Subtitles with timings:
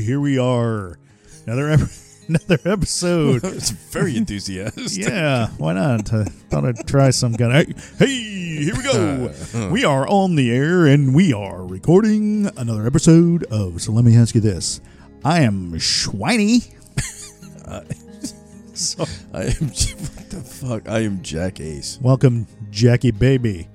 [0.00, 0.98] Here we are.
[1.46, 1.80] Another ep-
[2.28, 3.44] another episode.
[3.44, 4.82] it's very enthusiastic.
[5.06, 6.12] yeah, why not?
[6.12, 7.96] I thought I'd try some kind of.
[7.98, 9.68] Hey, hey, here we go.
[9.70, 13.82] we are on the air and we are recording another episode of.
[13.82, 14.80] So let me ask you this:
[15.24, 16.72] I am Schwiney.
[18.74, 19.68] so, I am.
[19.68, 20.88] What the fuck?
[20.88, 21.98] I am Jack Ace.
[22.00, 23.68] welcome, Jackie baby.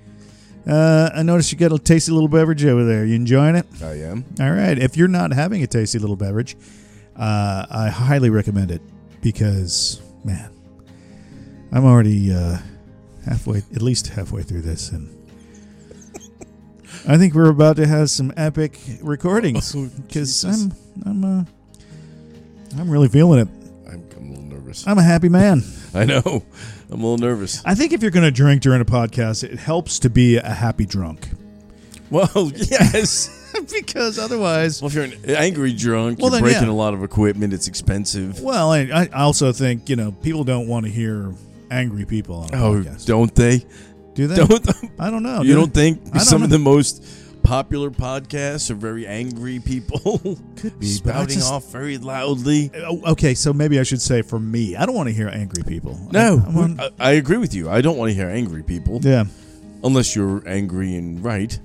[0.67, 3.05] Uh, I noticed you got a tasty little beverage over there.
[3.05, 3.65] You enjoying it?
[3.81, 4.25] I am.
[4.39, 4.77] All right.
[4.77, 6.57] If you're not having a tasty little beverage,
[7.15, 8.81] uh, I highly recommend it
[9.21, 10.51] because, man,
[11.71, 12.57] I'm already uh,
[13.25, 15.13] halfway, at least halfway through this, and
[17.07, 20.63] I think we're about to have some epic recordings Oh, because Jesus.
[21.05, 21.43] I'm, I'm, uh,
[22.77, 23.47] I'm really feeling it.
[23.89, 24.87] I'm, I'm nervous.
[24.87, 25.63] I'm a happy man.
[25.93, 26.21] I know.
[26.89, 27.61] I'm a little nervous.
[27.65, 30.49] I think if you're going to drink during a podcast, it helps to be a
[30.49, 31.27] happy drunk
[32.09, 33.33] Well, yes.
[33.73, 34.81] because otherwise.
[34.81, 36.73] well, if you're an angry drunk, Well, you're then, breaking yeah.
[36.73, 37.53] a lot of equipment.
[37.53, 38.39] It's expensive.
[38.41, 41.33] Well, I, I also think you know people don't want to hear
[41.71, 43.05] angry people on a Oh, podcast.
[43.05, 43.65] don't they?
[44.13, 44.35] Do they?
[44.35, 45.41] Don't I don't know.
[45.41, 47.03] you Do don't think I don't some of the most
[47.47, 50.19] popular podcasts are very angry people
[50.57, 52.69] Could be, spouting just- off very loudly?
[52.75, 55.63] Oh, okay, so maybe I should say for me, I don't want to hear angry
[55.63, 55.97] people.
[56.11, 57.69] No, I, I want- I, I agree with you.
[57.69, 59.23] I don't want to hear angry people yeah,
[59.83, 61.57] unless you're angry and right.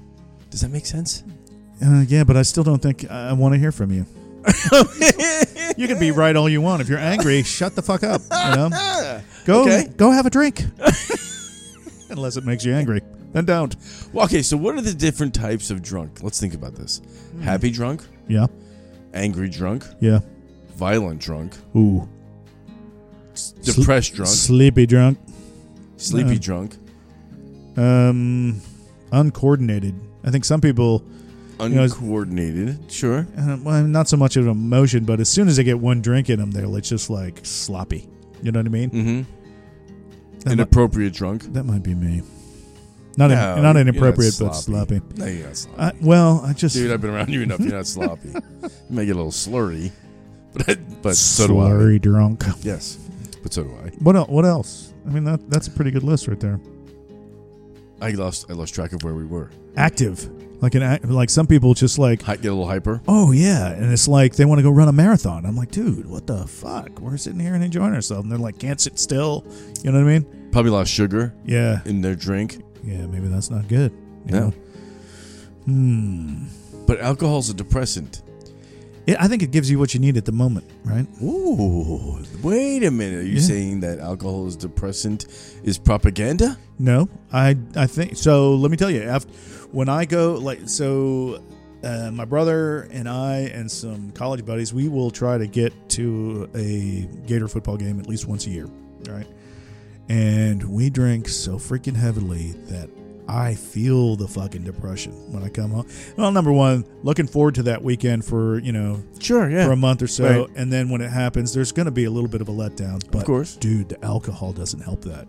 [0.51, 1.25] Does that make sense?
[1.85, 4.07] uh, yeah, but I still don't think I want to hear from you.
[5.79, 6.83] You can be right all you want.
[6.83, 8.21] If you're angry, shut the fuck up.
[8.31, 9.89] You know, go Okay.
[9.97, 10.63] go have a drink.
[12.11, 13.01] Unless it makes you angry,
[13.33, 13.75] then don't.
[14.13, 16.23] Well, okay, so what are the different types of drunk?
[16.23, 17.01] Let's think about this.
[17.43, 18.47] Happy drunk, Yeah,
[19.15, 20.21] angry drunk, yeah.
[20.77, 22.09] violent drunk, Ooh,
[23.63, 25.19] depressed drunk, sleepy drunk,
[25.97, 26.77] sleepy drunk,
[27.77, 28.61] um,
[29.13, 29.95] uncoordinated.
[30.25, 31.01] I think some people
[31.59, 32.91] know, it's- uncoordinated.
[32.93, 33.27] Sure.
[33.37, 36.01] Uh, well, not so much of an emotion, but as soon as they get one
[36.03, 38.09] drink in them, they're it's just like sloppy.
[38.43, 38.91] You know what I mean?
[38.91, 39.23] Mm-hmm.
[40.41, 41.53] That, might, Inappropriate drunk.
[41.53, 42.23] that might be me.
[43.17, 45.01] Not in, No, not you're inappropriate, not but sloppy.
[45.17, 45.81] No, you're not sloppy.
[45.83, 47.61] I, well, I just Dude, I've been around you enough.
[47.61, 48.33] You're not sloppy.
[48.63, 49.91] You may get a little slurry,
[50.55, 51.65] but but so do I.
[51.71, 52.45] slurry drunk.
[52.61, 52.97] Yes,
[53.43, 53.89] but so do I.
[54.01, 54.93] What el- What else?
[55.07, 56.61] I mean, that that's a pretty good list right there.
[58.01, 59.51] I lost I lost track of where we were.
[59.77, 60.29] Active,
[60.63, 63.01] like an act, like some people just like, get a little hyper.
[63.09, 65.47] oh yeah, and it's like they want to go run a marathon.
[65.47, 66.99] I'm like, dude, what the fuck?
[67.01, 69.45] We're sitting here and enjoying ourselves, and they're like, can't sit still.
[69.83, 70.49] You know what I mean?
[70.53, 71.81] Probably lost sugar Yeah.
[71.87, 72.63] in their drink.
[72.85, 73.93] Yeah, maybe that's not good.
[74.27, 74.41] You No.
[74.41, 74.53] know?
[75.65, 76.45] Hmm.
[76.87, 78.23] But alcohol's a depressant.
[79.19, 81.07] I think it gives you what you need at the moment, right?
[81.23, 83.19] Ooh, wait a minute.
[83.21, 83.41] Are you Yeah.
[83.41, 85.27] saying that alcohol is depressant
[85.65, 86.57] is propaganda?
[86.79, 88.55] No, I I think so.
[88.55, 89.29] Let me tell you, after
[89.73, 91.41] when I go like so,
[91.83, 96.49] uh, my brother and I and some college buddies, we will try to get to
[96.55, 98.69] a Gator football game at least once a year,
[99.09, 99.27] right?
[100.09, 102.91] And we drink so freaking heavily that
[103.29, 105.87] I feel the fucking depression when I come home.
[106.19, 109.65] Well, number one, looking forward to that weekend for you know Sure, yeah.
[109.65, 110.57] for a month or so, Right.
[110.57, 113.01] and then when it happens, there's going to be a little bit of a letdown.
[113.11, 113.57] But of course.
[113.57, 115.29] dude, the alcohol doesn't help that.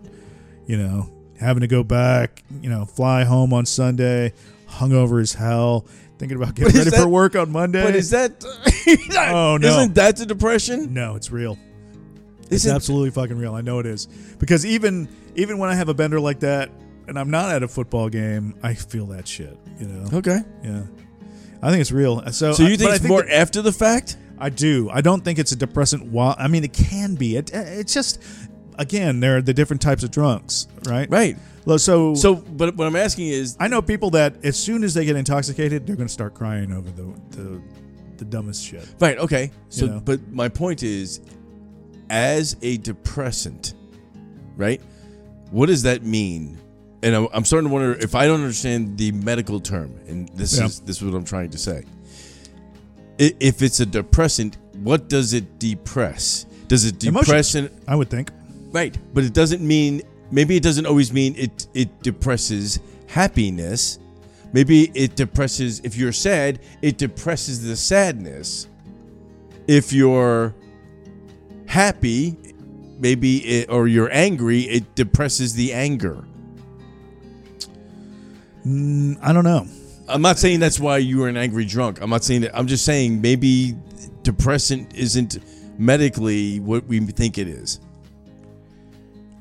[0.66, 1.08] You know,
[1.38, 4.32] having to go back, you know, fly home on Sunday,
[4.68, 5.86] hungover as hell,
[6.18, 7.84] thinking about getting ready for work on Monday.
[7.84, 8.44] But is that
[9.32, 9.68] Oh, no.
[9.68, 10.92] Isn't that the depression?
[10.92, 11.56] no, it's real.
[12.44, 13.54] It's Isn't absolutely fucking real.
[13.54, 14.06] I know it is
[14.38, 16.70] because even even when I have a bender like that,
[17.08, 19.56] and I'm not at a football game, I feel that shit.
[19.80, 20.40] You know, Okay.
[20.62, 20.82] yeah.
[21.62, 22.22] I think it's real.
[22.32, 24.16] So, So you think I it's more that- after the fact?
[24.38, 24.90] I do.
[24.92, 26.06] I don't think it's a depressant.
[26.06, 27.36] While I mean, it can be.
[27.36, 28.20] It, it's just
[28.78, 31.08] again, there are the different types of drunks, right?
[31.10, 31.36] Right.
[31.78, 35.06] So, So, but what I'm asking is, I know people that as soon as they
[35.06, 37.62] get intoxicated, they're going to start crying over the the,
[38.18, 38.86] the dumbest shit.
[39.00, 39.16] right?
[39.18, 39.50] Okay.
[39.70, 40.00] So, You know.
[40.00, 41.20] but my point is,
[42.10, 43.74] as a depressant,
[44.56, 44.80] right?
[45.50, 46.58] What does that mean?
[47.02, 50.58] And I'm, I'm starting to wonder if I don't understand the medical term, and this
[50.58, 50.66] Yeah.
[50.66, 51.84] is this is what I'm trying to say.
[53.18, 56.46] If it's a depressant, what does it depress?
[56.66, 57.54] Does it depress?
[57.54, 57.80] Emotions.
[57.86, 58.30] I would think.
[58.72, 63.98] Right, but it doesn't mean maybe it doesn't always mean it it depresses happiness,
[64.54, 65.80] Maybe it depresses.
[65.82, 68.68] If you're sad, it depresses the sadness.
[69.66, 70.54] If you're
[71.74, 72.36] happy,
[73.00, 76.24] maybe it, or you're angry, it depresses the anger.
[78.64, 79.66] I don't know.
[80.08, 82.00] I'm not saying that's why you were an angry drunk.
[82.00, 82.56] I'm not saying that.
[82.56, 83.74] I'm just saying maybe
[84.22, 85.38] depressant isn't
[85.76, 87.80] medically what we think it is.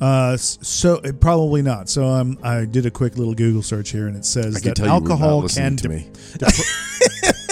[0.02, 1.88] Uh, so uh, probably not.
[1.88, 4.88] So um, I did a quick little Google search here, and it says that tell
[4.88, 5.78] you were not alcohol can.
[5.78, 6.10] to de- me.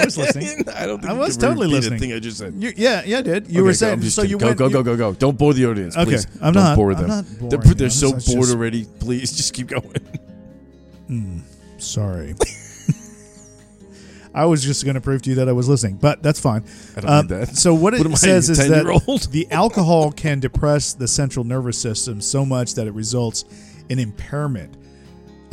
[0.00, 0.68] I was listening.
[0.74, 1.98] I don't think I was totally listening.
[2.00, 2.54] Thing I just said.
[2.56, 3.46] You, yeah, yeah, I did.
[3.48, 4.22] You Okay, were saying so.
[4.22, 4.30] kidding.
[4.32, 4.58] You go, went.
[4.58, 5.14] go, go, go, go.
[5.14, 6.26] Don't bore the audience, Okay, please.
[6.40, 7.08] I'm Don't not- bore them.
[7.08, 8.84] not they're, they're so bored just- already.
[9.00, 9.90] Please, just keep going.
[11.08, 11.38] Hmm,
[11.78, 12.34] sorry.
[14.36, 16.64] I was just going to prove to you that I was listening, but that's fine.
[16.96, 17.56] I don't need um, that.
[17.56, 21.78] So what it What I, says is that the alcohol can depress the central nervous
[21.78, 23.44] system so much that it results
[23.88, 24.76] in impairment,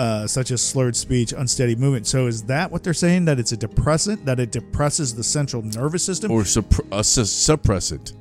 [0.01, 2.07] uh, such as slurred speech, unsteady movement.
[2.07, 3.25] So is that what they're saying?
[3.25, 4.25] That it's a depressant?
[4.25, 6.31] That it depresses the central nervous system?
[6.31, 8.13] Or suppr- a su- suppressant.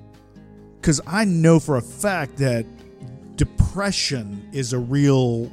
[0.78, 2.66] Because I know for a fact that
[3.36, 5.50] depression is a real,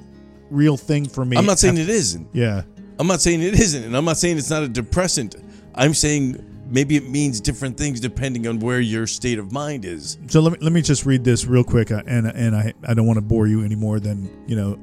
[0.50, 1.38] real thing for me.
[1.38, 2.28] I'm not saying it isn't.
[2.34, 2.64] Yeah.
[3.00, 5.38] I'm not saying it isn't, and I'm not saying it's not a depressant.
[5.76, 10.18] I'm saying maybe it means different things depending on where your state of mind is.
[10.28, 12.94] So let me let me just read this real quick, uh, and and I I
[12.94, 14.78] don't want to bore you any more than you know.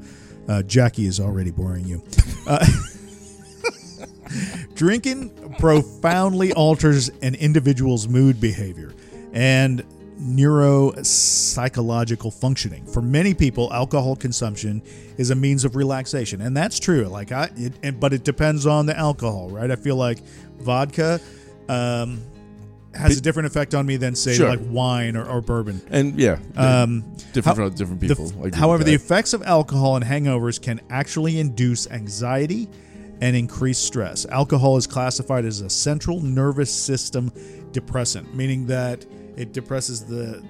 [0.49, 2.03] Uh, Jackie is already boring you.
[2.47, 2.65] Uh,
[4.75, 8.93] drinking profoundly alters an individual's mood behavior
[9.33, 9.85] and
[10.21, 12.85] neuropsychological functioning.
[12.87, 14.83] For many people, alcohol consumption
[15.19, 17.05] is a means of relaxation, and that's true.
[17.05, 19.71] Like I, it, but it depends on the alcohol, right?
[19.71, 20.21] I feel like
[20.59, 21.21] vodka.
[21.69, 22.23] Um,
[22.97, 24.49] has a different effect on me than say Sure.
[24.49, 25.81] like wine or, or bourbon.
[25.91, 28.27] And yeah, Um, different how- for different the- people.
[28.27, 29.03] I agree with however, the that.
[29.03, 32.69] effects of alcohol and hangovers can actually induce anxiety
[33.21, 34.27] and increase stress.
[34.31, 37.31] Alcohol is classified as a central nervous system
[37.73, 39.05] depressant, meaning that
[39.37, 40.43] it depresses the,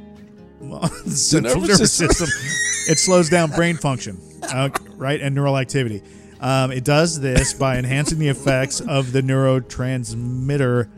[0.61, 2.27] well, central nervous nervous system.
[2.27, 2.93] system.
[2.93, 6.03] it slows down brain function, uh, right, and neural activity.
[6.41, 10.89] Um, it does this by enhancing the effects of the neurotransmitter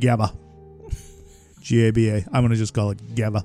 [0.00, 0.32] GABA.
[1.66, 2.24] G A B A.
[2.32, 3.44] I'm going to just call it GABA.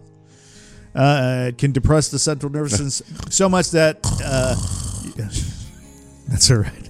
[0.93, 4.53] Uh, it can depress the central nervous system so much that uh,
[6.27, 6.89] that's all right.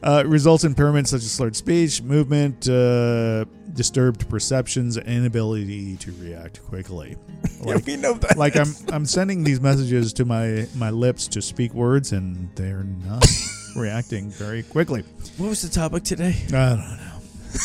[0.00, 6.12] Uh, results in impairments such as slurred speech, movement, uh, disturbed perceptions, and inability to
[6.20, 7.16] react quickly.
[7.64, 8.36] Like, we know that.
[8.36, 12.84] like I'm I'm sending these messages to my my lips to speak words, and they're
[12.84, 13.26] not
[13.74, 15.02] reacting very quickly.
[15.38, 16.36] What was the topic today?
[16.48, 16.78] I don't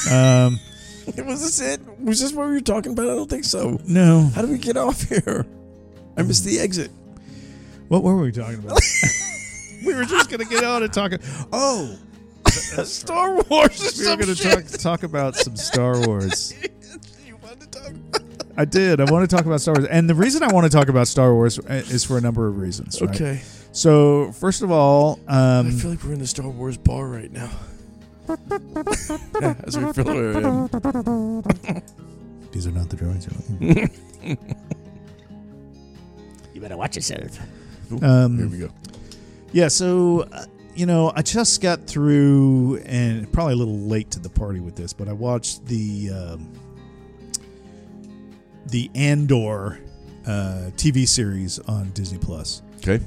[0.10, 0.16] know.
[0.16, 0.60] Um,
[1.26, 1.82] Was this it?
[2.00, 3.10] Was this what we were talking about?
[3.10, 3.80] I don't think so.
[3.88, 4.30] no.
[4.36, 5.46] How do we get off here?
[6.18, 6.92] I missed the exit.
[7.88, 8.80] What were we talking about?
[9.86, 11.14] we were just gonna get on and talk.
[11.52, 11.98] Oh,
[12.48, 16.54] Star Wars we were gonna talk talk about some Star Wars.
[17.26, 18.22] you wanted to talk about
[18.58, 19.00] I did.
[19.00, 21.08] I want to talk about Star Wars, and the reason I want to talk about
[21.08, 23.02] Star Wars is for a number of reasons.
[23.02, 23.10] Right?
[23.10, 23.42] Okay.
[23.72, 27.32] So first of all, I um, feel like we're in the Star Wars bar right
[27.32, 27.50] now.
[28.30, 30.68] Yeah, as we feel where I am.
[32.52, 33.28] these are not the droids.
[33.60, 34.40] you're looking
[36.54, 37.40] You better watch yourself.
[37.90, 38.06] for.
[38.06, 38.70] Um, Here we go.
[39.52, 40.46] Yeah, so uh,
[40.76, 44.76] you know, I just got through, and probably a little late to the party with
[44.76, 46.54] this, but I watched the um,
[48.68, 49.80] the Andor
[50.28, 52.62] uh, TV series on Disney Plus.
[52.78, 53.00] Okay.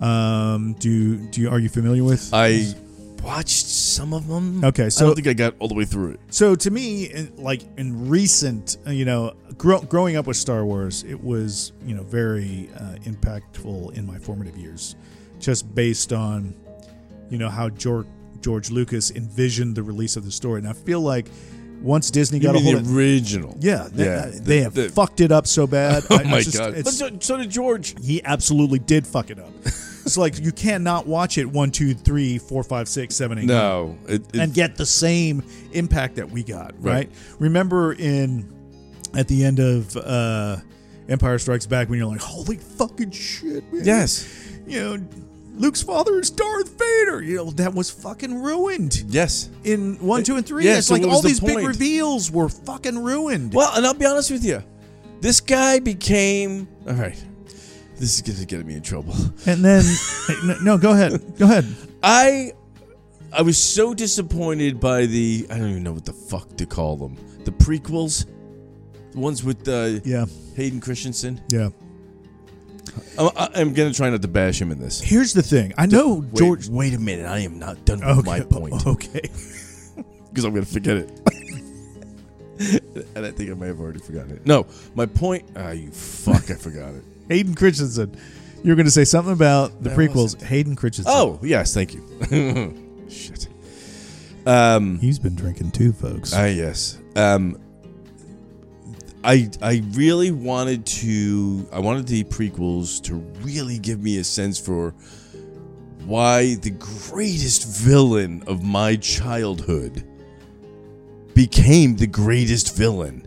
[0.00, 2.30] Um, do do you are you familiar with?
[2.32, 2.74] I
[3.22, 4.64] watched some of them.
[4.64, 6.20] Okay, so I don't think I got all the way through it.
[6.30, 10.64] So to me, in- like in recent, uh, you know, grow, growing up with Star
[10.64, 14.96] Wars, it was you know very uh, impactful in my formative years,
[15.38, 16.54] just based on
[17.30, 18.06] you know how George
[18.40, 21.26] George Lucas envisioned the release of the story, and I feel like
[21.80, 23.56] once Disney You got a mean hold the of original?
[23.60, 26.04] yeah, they, Yeah, uh, the- they have the- fucked it up so bad.
[26.10, 26.74] Oh I- I my just- god!
[26.74, 27.94] it's- so, so did George.
[28.04, 29.50] he absolutely did fuck it up.
[29.64, 33.96] it's like you cannot watch it one, two, three, four, five, six, seven, eight, No,
[34.08, 36.94] it, it, and get the same impact that we got, right?
[36.94, 37.10] Right.
[37.38, 38.48] Remember in
[39.14, 40.56] at the end of uh
[41.08, 43.84] Empire Strikes Back when you're like, holy fucking shit, man.
[43.84, 44.28] yes,
[44.66, 44.98] You know,
[45.54, 47.22] Luke's father is Darth Vader.
[47.22, 49.50] You know, that was fucking ruined yes.
[49.64, 50.64] in one, two, and three.
[50.64, 53.52] Yeah, it's so like all the these big reveals were fucking ruined.
[53.52, 54.62] Well, and I'll be honest with you,
[55.20, 57.22] this guy became all right.
[57.96, 59.14] This is gonna get me in trouble.
[59.46, 59.84] And then
[60.44, 61.36] no, no, go ahead.
[61.38, 61.66] Go ahead.
[62.02, 62.52] I
[63.32, 66.96] I was so disappointed by the I don't even know what the fuck to call
[66.96, 67.16] them.
[67.44, 68.24] The prequels,
[69.12, 70.24] the ones with uh, Yeah.
[70.56, 71.40] Hayden Christensen.
[71.50, 71.68] Yeah.
[73.18, 75.00] I'm, I'm gonna try not to bash him in this.
[75.00, 75.72] Here's the thing.
[75.78, 76.68] I know Wait, George.
[76.68, 77.26] wait a minute.
[77.26, 79.20] I am not done with my point Okay.
[80.30, 81.10] because I'm gonna forget it.
[83.14, 84.46] and I think I may have already forgotten it.
[84.46, 85.44] No, my point.
[85.56, 86.50] Ah, you fuck!
[86.50, 87.02] I forgot it.
[87.28, 88.16] Hayden Christensen.
[88.62, 90.34] You were going to say something about the That prequels.
[90.38, 91.10] was Hayden Christensen.
[91.14, 93.06] Oh yes, thank you.
[93.08, 93.48] Shit.
[94.46, 94.98] Um.
[94.98, 96.34] he's been drinking too, folks.
[96.34, 96.98] Ah, yes.
[97.16, 97.58] Um,
[99.22, 101.68] I I really wanted to.
[101.72, 104.94] I wanted the prequels to really give me a sense for
[106.06, 110.04] why the greatest villain of my childhood
[111.34, 113.26] became the greatest villain.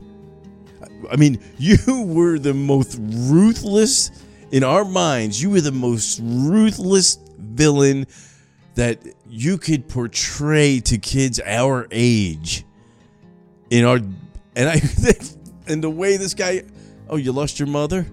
[1.12, 4.12] I mean, you were the most ruthless
[4.52, 5.42] in our minds.
[5.42, 8.08] You were the most ruthless villain
[8.76, 12.66] that you could portray to kids our age
[13.70, 13.98] in our
[14.56, 16.64] and I think and the way this guy
[17.10, 18.06] oh you lost your mother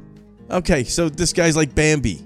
[0.50, 2.24] okay so this guy's like Bambi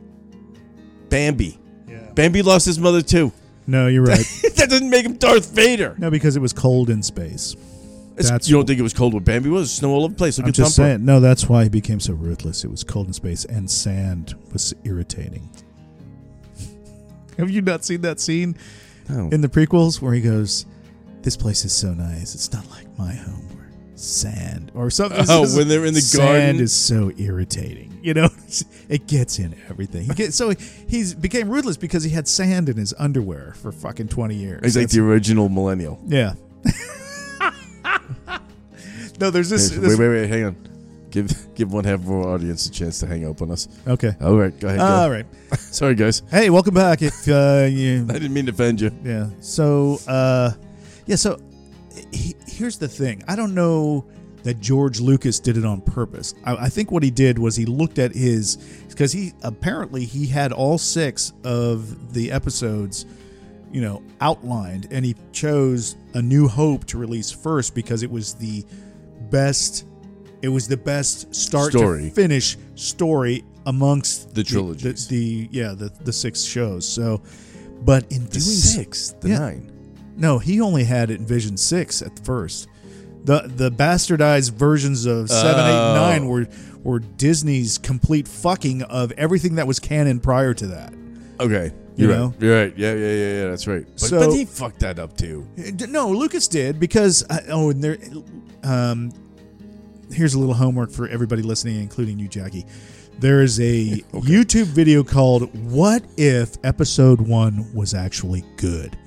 [1.09, 2.11] Bambi yeah.
[2.15, 3.33] Bambi lost his mother too
[3.67, 4.27] No, you're right.
[4.57, 7.55] that doesn't make him Darth Vader no, because it was cold in space.
[8.17, 10.19] It's- That's- you don't think it was cold where Bambi was snow all over the
[10.19, 10.89] place look I'm at just Thumper.
[10.91, 11.05] saying.
[11.05, 12.63] No, that's why he became so ruthless.
[12.65, 15.49] It was cold in space, and sand was irritating.
[17.39, 18.57] Have you not seen that scene
[19.09, 19.29] No.
[19.33, 20.65] in the prequels where he goes,
[21.23, 22.35] "This place is so nice.
[22.37, 23.49] It's not like my home
[23.97, 26.61] sand or something." Oh, just- when they're in the sand garden?
[26.61, 27.99] is so irritating.
[28.03, 28.29] You know,
[28.89, 30.05] it gets in everything.
[30.05, 30.57] He gets so he,
[30.89, 34.61] he's became ruthless because he had sand in his underwear for fucking twenty years.
[34.63, 36.35] he's like the original millennial yeah.
[39.21, 39.71] no, there's this.
[39.73, 40.57] wait this wait wait hang on
[41.11, 44.13] give give one half of our audience a chance to hang up on us okay.
[44.21, 44.85] all right go ahead go.
[44.85, 45.27] All right.
[45.59, 47.03] sorry guys Hey, welcome back.
[47.03, 49.29] If uh, you, I didn't mean to offend you yeah.
[49.41, 50.53] So, uh,
[51.07, 51.17] yeah.
[51.17, 51.39] So,
[52.13, 53.23] he, here's the thing.
[53.29, 54.05] I don't know
[54.43, 56.35] that George Lucas did it on purpose.
[56.45, 58.57] I, I think what he did was he looked at his
[58.89, 63.07] because he apparently he had all six of the episodes,
[63.73, 68.35] you know, outlined, and he chose A New Hope to release first because it was
[68.35, 68.65] the
[69.31, 69.87] best.
[70.43, 72.03] It was the best start Story.
[72.03, 76.87] to finish story amongst The trilogy, The, the, yeah the the six shows.
[76.87, 77.23] So,
[77.81, 79.39] but in the doing six the Yeah.
[79.39, 79.71] nine
[80.17, 82.69] no, he only had it in Vision Six at first.
[83.25, 86.29] The the bastardized versions of seven, eight, and nine Oh.
[86.29, 86.47] were
[86.83, 90.93] were Disney's complete fucking of everything that was canon prior to that.
[91.41, 91.73] Okay.
[91.97, 92.27] You You're know?
[92.27, 92.41] right.
[92.43, 92.75] You're right.
[92.79, 93.49] Yeah, yeah, yeah, yeah.
[93.51, 93.87] That's right.
[93.87, 95.47] But, So- but he fucked that up too.
[95.89, 97.99] No, Lucas did because uh, oh, and there.
[98.63, 99.13] Um,
[100.13, 102.67] here's a little homework for everybody listening, including you, Jackie.
[103.21, 108.99] There is a YouTube video called "What If Episode One Was Actually Good."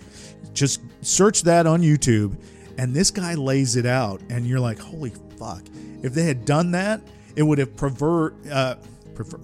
[0.53, 2.35] Just search that on YouTube,
[2.77, 5.63] and this guy lays it out, and you're like, "Holy fuck!"
[6.03, 7.01] If they had done that,
[7.35, 8.35] it would have pervert.
[8.51, 8.75] Uh,
[9.15, 9.39] prefer,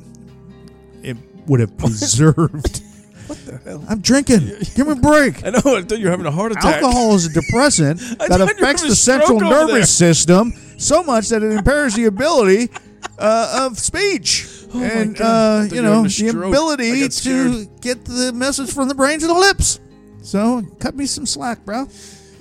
[1.01, 1.17] it
[1.47, 2.81] would have preserved.
[3.27, 3.83] what the hell?
[3.89, 4.51] I'm drinking.
[4.75, 5.45] Give me a break.
[5.45, 5.77] I know.
[5.77, 6.81] I thought you were having a heart attack.
[6.83, 11.29] Alcohol is a depressant that thought you were affects the central nervous system so much
[11.29, 12.69] that it impairs the ability
[13.17, 18.87] uh, of speech Oh and uh, you know the ability to get the message from
[18.87, 19.79] the brain to the lips.
[20.23, 21.87] So cut me some slack, bro.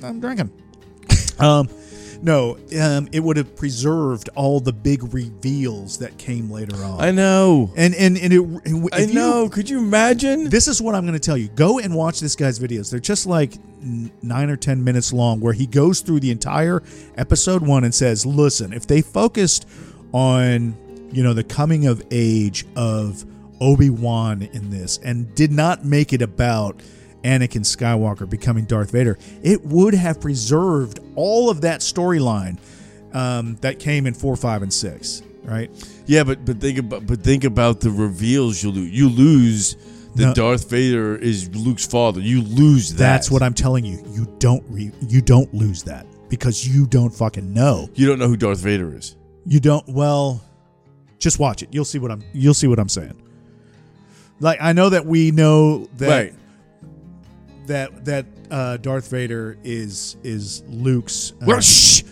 [0.03, 0.51] I'm drinking.
[1.39, 1.69] um,
[2.23, 7.01] no, um, it would have preserved all the big reveals that came later on.
[7.01, 7.73] I know.
[7.77, 8.41] and and and it.
[8.41, 9.49] and I if you- know.
[9.49, 10.49] Could you imagine?
[10.49, 11.49] this is what I'm going to tell you.
[11.49, 12.91] Go and watch this guy's videos.
[12.91, 13.55] They're just like
[14.23, 16.83] nine or 10 minutes long, where he goes through the entire
[17.17, 19.69] episode one and says, listen, if they focused
[20.13, 20.77] on,
[21.13, 23.25] you know, the coming of age of
[23.61, 26.81] Obi-Wan in this and did not make it about
[27.23, 32.59] Anakin Skywalker becoming Darth Vader, it would have preserved all of that storyline
[33.15, 35.71] um, that came in four, five, and six, right?
[36.07, 38.91] yeah, but but think about but think about the reveals you lose.
[38.91, 39.77] You lose
[40.17, 40.35] that No.
[40.35, 42.21] Darth Vader is Luke's father.
[42.21, 42.99] You lose that.
[42.99, 44.03] That's what I'm telling you.
[44.11, 47.89] You don't re- you don't lose that because you don't fucking know.
[47.95, 49.17] You don't know who Darth Vader is.
[49.47, 49.87] You don't.
[49.89, 50.43] Well,
[51.19, 51.69] just watch it.
[51.73, 52.23] You'll see what I'm.
[52.33, 53.21] You'll see what I'm saying.
[54.41, 56.35] Like I know that we know that right.
[57.67, 61.33] That that uh, Darth Vader is is Luke's.
[61.43, 62.03] Uh, Well, shh.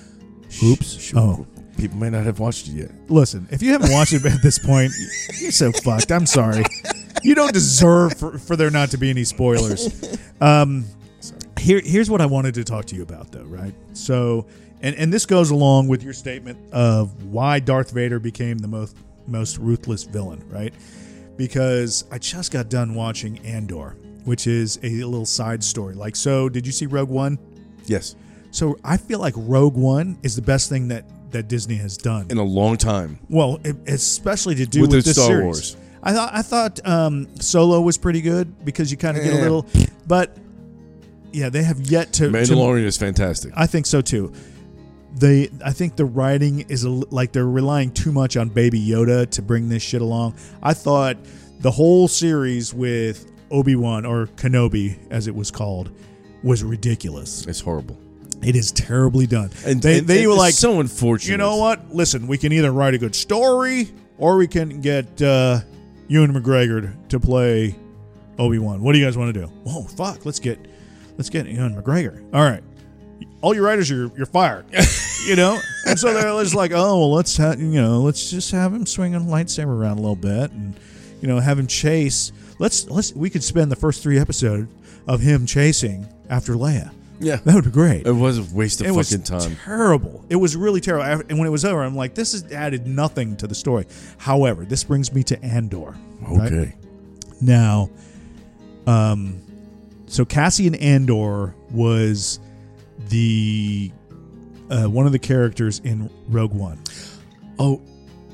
[0.62, 0.99] Oops.
[1.00, 1.14] Shh.
[1.16, 1.47] Oh.
[1.78, 2.90] People may not have watched it yet.
[3.09, 4.92] listen, if you haven't watched it at this point,
[5.40, 6.12] you're so fucked.
[6.12, 6.62] I'm sorry.
[7.23, 10.19] You don't deserve for, for there not to be any spoilers.
[10.42, 10.85] Um,
[11.59, 13.75] here, here's what I wanted to talk to you about, though, right?
[13.95, 14.47] So,
[14.83, 18.97] and and this goes along with your statement of why Darth Vader became the most
[19.26, 20.75] most ruthless villain, right?
[21.38, 25.95] Because I just got done watching Andor, which is a little side story.
[25.95, 27.39] Like, so did you see Rogue One?
[27.87, 28.15] Yes.
[28.50, 32.27] So I feel like Rogue One is the best thing that that Disney has done.
[32.29, 33.19] In a long time.
[33.29, 35.45] Well, it, especially to do With with, the this Star series.
[35.45, 35.77] Wars.
[36.03, 39.37] I thought I thought um, Solo was pretty good because you kind of get a
[39.37, 39.43] Eh.
[39.43, 39.67] little,
[40.09, 40.37] but
[41.33, 42.27] yeah, they have yet to.
[42.31, 43.53] to Mandalorian is fantastic.
[43.57, 44.33] I think so too.
[45.17, 49.29] They, I think the writing is a, like they're relying too much on Baby Yoda
[49.31, 50.35] to bring this shit along.
[50.62, 51.17] I thought
[51.61, 55.90] the whole series with Obi Wan or Kenobi, as it was called,
[56.42, 57.47] was ridiculous.
[57.47, 57.99] It's horrible.
[58.42, 59.50] It is terribly done.
[59.66, 61.33] And they, and- they and were like, so unfortunate.
[61.33, 61.95] you know what?
[61.95, 63.88] Listen, we can either write a good story
[64.19, 65.61] or we can get uh,
[66.09, 67.75] Ewan McGregor to play
[68.38, 68.80] Obi Wan.
[68.83, 69.52] What do you guys want to do?
[69.66, 70.59] Oh fuck, let's get
[71.19, 72.23] let's get Ewan McGregor.
[72.33, 72.62] All right,
[73.42, 74.64] all your writers, you're you're fired.
[75.26, 78.50] you know, and so they're just like, oh well, let's ha- you know, let's just
[78.52, 80.78] have him swing a lightsaber around a little bit, and
[81.21, 82.33] you know, have him chase.
[82.61, 84.71] Let's let's we could spend the first three episodes
[85.09, 86.93] of him chasing after Leia.
[87.19, 87.37] Yeah.
[87.45, 89.57] That would be great It was a waste of it was fucking time.
[89.64, 90.25] terrible.
[90.31, 91.05] It was really terrible.
[91.29, 93.87] And when it was over, I'm like, this has added nothing to the story.
[94.19, 95.95] However, this brings me to Andor.
[96.23, 96.50] right?
[96.52, 96.75] Okay.
[97.43, 97.90] Now,
[98.87, 99.43] um,
[100.07, 102.40] so Cassian Andor was
[103.09, 103.90] the
[104.71, 106.79] uh, one of the characters in Rogue One.
[107.59, 107.83] Oh,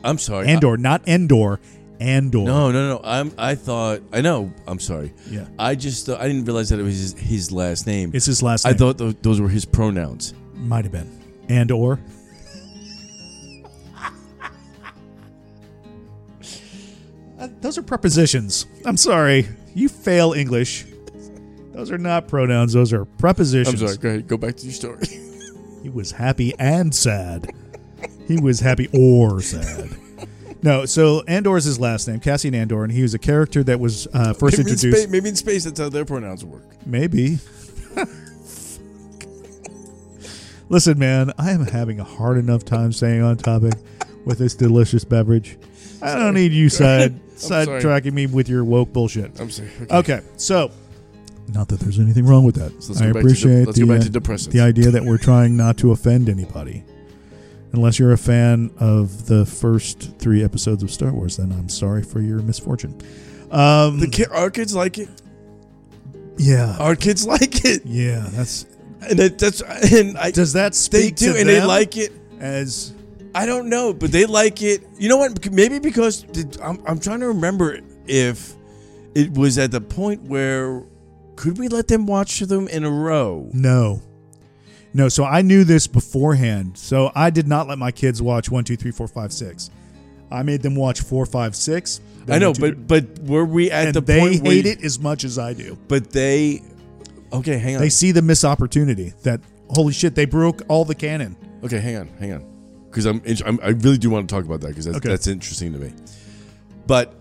[0.05, 0.47] I'm sorry.
[0.49, 1.59] Andor, not Endor.
[2.01, 2.45] Andor.
[2.45, 3.01] No, no, no.
[3.05, 3.33] I'm.
[3.39, 4.03] I thought.
[4.13, 4.53] I know.
[4.67, 5.13] I'm sorry.
[5.31, 5.47] Yeah.
[5.59, 6.07] I just.
[6.07, 8.11] thought- I didn't realize that it was his, his last name.
[8.15, 8.79] It's his last I name.
[8.79, 10.35] thought th- those were his pronouns.
[10.55, 11.11] Might have been.
[11.49, 11.99] Andor.
[17.39, 18.67] Uh, Those are prepositions.
[18.85, 19.47] I'm sorry.
[19.75, 20.87] You fail English.
[21.73, 22.73] Those are not pronouns.
[22.73, 23.83] Those are prepositions.
[23.83, 23.99] I'm sorry.
[23.99, 24.27] Go ahead.
[24.27, 25.07] Go back to your story.
[25.83, 27.49] He was happy and sad.
[28.27, 29.91] He was happy or sad.
[30.67, 33.79] No, so Andor is his last name, Cassian Andor, and he was a character that
[33.79, 34.99] was uh, first maybe, in introduced.
[34.99, 36.65] space, maybe in space, that's how their pronouns work.
[36.85, 37.39] Maybe.
[40.69, 43.75] Listen, man, I am having a hard enough time staying on topic
[44.25, 45.57] with this delicious beverage.
[46.03, 49.39] I don't need you side sidetracking me with your woke bullshit.
[49.39, 49.71] I'm sorry.
[49.83, 49.97] Okay.
[49.97, 50.73] Okay, so
[51.55, 52.83] not that there's anything wrong with that.
[52.83, 55.19] So let's I go to de- appreciate let's the, uh, to the idea that we're
[55.19, 56.83] trying not to offend anybody.
[57.77, 62.03] Unless you're a fan of the first three episodes of Star Wars, then I'm sorry
[62.03, 62.99] for your misfortune.
[63.51, 65.09] Um, The ki- our kids like it.
[66.39, 68.27] yeah, Our kids like it, yeah.
[68.33, 68.67] That's
[69.09, 72.13] and that, that's and I, does that they speak do, to and they like it.
[72.41, 72.95] as
[73.35, 74.83] I don't know, but they like it.
[74.99, 75.51] You know what?
[75.53, 76.25] Maybe because
[76.63, 78.55] I'm, I'm trying to remember if
[79.15, 80.83] it was at the point where
[81.37, 83.51] could we let them watch them in a row?
[83.53, 84.01] no,
[84.97, 85.09] no.
[85.09, 86.77] So I knew this beforehand.
[86.79, 89.71] So I did not let my kids watch one, two, three, four, five, six.
[90.31, 92.01] I made them watch four, five, six.
[92.29, 94.99] I know, two, but but were we at the they point hate you- it as
[94.99, 95.79] much as I do.
[95.87, 96.63] But they,
[97.33, 97.81] okay, hang on.
[97.83, 99.13] They see the missed opportunity.
[99.23, 101.37] That holy shit, they broke all the canon.
[101.63, 102.45] Okay, hang on, hang on,
[102.91, 105.09] because I'm, I'm I really do want to talk about that because that's, Okay.
[105.09, 105.93] that's interesting to me.
[106.89, 107.15] But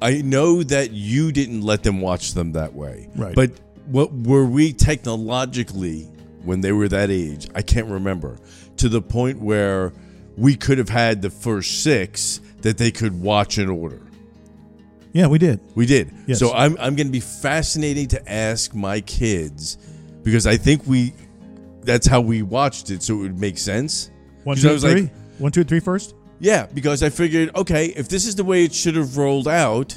[0.00, 3.34] I know that you didn't let them watch them that way, Right.
[3.34, 3.52] But
[3.86, 6.08] what were we technologically
[6.44, 7.48] when they were that age?
[7.54, 8.38] I can't remember
[8.78, 9.92] to the point where
[10.36, 14.00] we could have had the first six that they could watch in order.
[15.12, 15.60] Yeah, we did.
[15.74, 16.10] We did.
[16.26, 16.38] Yes.
[16.38, 19.76] So I'm I'm going to be fascinating to ask my kids
[20.22, 21.12] because I think we
[21.82, 24.10] that's how we watched it, so it would make sense.
[24.44, 25.00] One, 'Cause I two, was three.
[25.02, 26.14] like- One, two, three first.
[26.38, 29.96] Yeah, because I figured, okay, if this is the way it should have rolled out,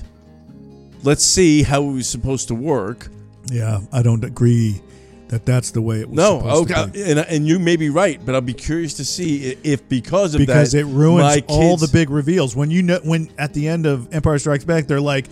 [1.03, 3.07] let's see how it was supposed to work.
[3.51, 4.81] Yeah, I don't agree
[5.29, 6.17] that that's the way it was.
[6.17, 9.05] No, supposed to okay, and and you may be right, but I'll be curious to
[9.05, 12.55] see if because of because that, it ruins all the big reveals.
[12.55, 15.25] When you know, when at the end of Empire Strikes Back, they're like,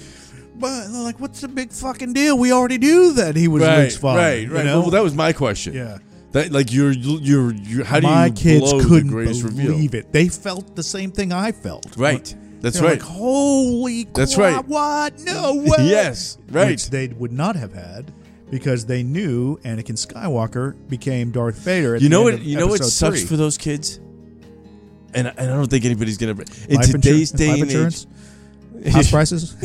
[0.56, 2.38] "But they're like, what's the big fucking deal?
[2.38, 4.66] We already knew that he was right, Luke's father." right, you right.
[4.66, 4.82] know?
[4.82, 5.74] Well, that was my question.
[5.74, 6.00] yeah.
[6.32, 7.84] that like you're you're you.
[7.84, 9.96] How do My you kids couldn't the believe reveal?
[9.96, 10.12] it.
[10.12, 11.96] They felt the same thing I felt.
[11.98, 13.00] Right, that's They're right.
[13.00, 14.66] Like, Holy, That's crap, right.
[14.68, 15.20] What?
[15.20, 15.86] No way.
[15.88, 16.70] yes, right.
[16.72, 18.12] Which they would not have had
[18.54, 21.96] because they knew Anakin Skywalker became Darth Vader.
[21.96, 22.42] At you the know end what?
[22.42, 23.28] of You know what sucks three.
[23.28, 24.00] for those kids,
[25.16, 26.34] and I I don't think anybody's gonna.
[26.70, 28.08] In life today's insur- day life and insurance,
[28.92, 29.56] house prices,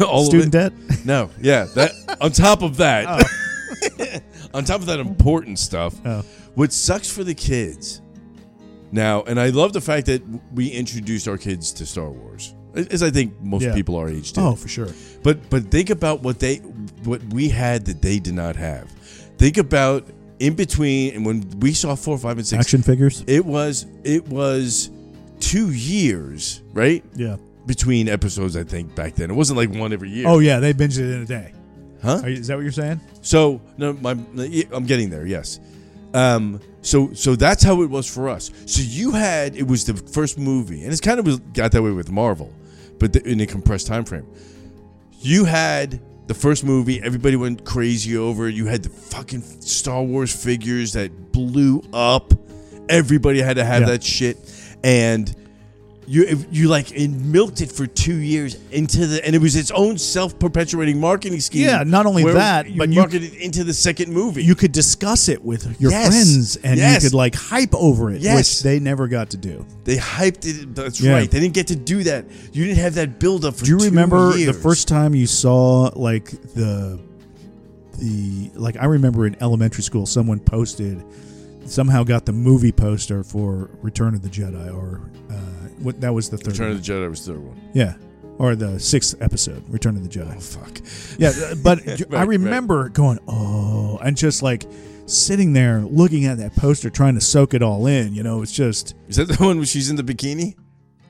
[0.00, 0.72] all student debt.
[1.06, 1.64] No, yeah.
[1.74, 4.18] That on top of that, oh.
[4.54, 6.22] on top of that important stuff, Oh.
[6.54, 8.02] what sucks for the kids
[8.92, 13.02] now, and I love the fact that we introduced our kids to Star Wars, as
[13.02, 13.74] I think most Yeah.
[13.74, 14.32] people our age.
[14.36, 14.88] Oh, for sure.
[15.22, 16.56] But but think about what they
[17.04, 18.88] what we had that they did not have.
[19.38, 20.06] Think about
[20.38, 23.24] in between, and when we saw four, five, and six, Action figures.
[23.26, 24.90] it was it was
[25.40, 27.04] two years, right?
[27.14, 27.36] Yeah.
[27.66, 30.26] Between episodes, I think back then it wasn't like one every year.
[30.26, 31.52] Oh yeah, they binged it in a day.
[32.02, 32.20] huh?
[32.22, 33.00] Are you, is that what you're saying?
[33.20, 34.12] So no, my
[34.72, 35.26] I'm getting there.
[35.26, 35.60] Yes.
[36.14, 36.60] Um.
[36.80, 38.50] So so that's how it was for us.
[38.66, 41.82] So you had it was the first movie, and it's kind of was, got that
[41.82, 42.50] way with Marvel,
[42.98, 44.26] but the, in a compressed time frame.
[45.20, 48.48] You had the first movie, everybody went crazy over.
[48.48, 48.54] it.
[48.54, 52.32] You had the fucking Star Wars figures that blew up.
[52.88, 53.88] Everybody had to have Yeah.
[53.88, 54.38] that shit,
[54.84, 55.34] and
[56.08, 59.54] you if you like it milked it for two years into the, and it was
[59.56, 61.66] its own self perpetuating marketing scheme.
[61.66, 64.42] Yeah, not only that, you but you- marketed it into the second movie.
[64.42, 66.06] You could discuss it with your Yes.
[66.08, 67.02] friends, and Yes.
[67.02, 68.36] you could like hype over it, Yes.
[68.38, 69.66] which they never got to do.
[69.84, 70.74] They hyped it.
[70.74, 71.12] That's Yeah.
[71.12, 71.30] right.
[71.30, 72.24] They didn't get to do that.
[72.52, 73.64] You didn't have that build up for.
[73.66, 74.54] Do you remember years.
[74.56, 76.98] the first time you saw like the
[77.98, 81.02] the like I remember in elementary school someone posted
[81.66, 85.34] somehow got the movie poster for Return of the Jedi or uh,
[85.80, 86.76] what that was the third Return one.
[86.76, 87.60] of the Jedi was the third one.
[87.74, 87.94] yeah
[88.38, 90.80] or the sixth episode Return of the Jedi Oh fuck.
[91.18, 92.28] yeah but I right.
[92.28, 94.66] remember going oh and just like
[95.06, 98.52] sitting there looking at that poster trying to soak it all in you know it's
[98.52, 100.54] just Is that the one where she's in the bikini?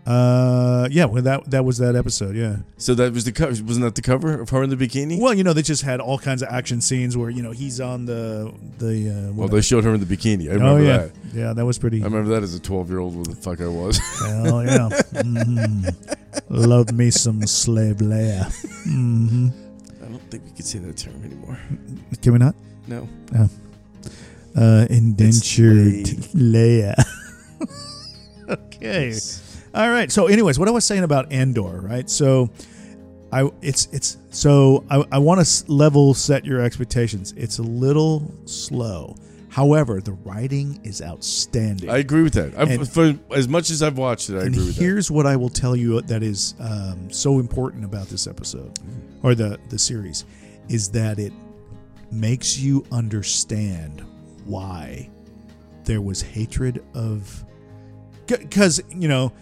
[0.09, 3.51] Uh yeah well that that was that episode yeah So that was the cover.
[3.51, 5.21] Wasn't that the cover of her in the bikini?
[5.21, 7.79] Well, you know, they just had all kinds of action scenes where you know he's
[7.81, 8.95] on the the.
[9.11, 10.49] Uh, Well, they showed her in the bikini.
[10.49, 11.11] I oh yeah, that.
[11.35, 12.01] yeah, that was pretty.
[12.01, 13.15] I remember that as a twelve-year-old.
[13.17, 13.99] What the fuck I was.
[14.21, 15.95] Hell yeah, mm
[16.49, 18.49] love me some slave Leia.
[18.85, 19.49] hmm
[20.03, 21.59] I don't think we could say that term anymore.
[22.23, 22.55] Can we not?
[22.87, 23.09] No.
[24.57, 26.95] Uh, indentured Leia.
[28.49, 29.13] okay.
[29.79, 30.11] All right.
[30.11, 32.11] So, anyways, what I was saying about Andor, right?
[32.11, 32.51] So,
[33.33, 37.33] I it's it's so I, I want to level set your expectations.
[37.37, 39.15] It's a little slow.
[39.51, 41.89] However, the writing is outstanding.
[41.91, 42.55] I agree with that.
[42.55, 44.83] And- for as much as I've watched it, I and agree with that.
[44.83, 48.77] here's what I will tell you that is um, so important about this episode
[49.23, 50.25] or the the series
[50.69, 51.33] is that it
[52.11, 54.05] makes you understand
[54.45, 55.09] why
[55.85, 57.45] there was hatred of
[58.27, 59.33] because you know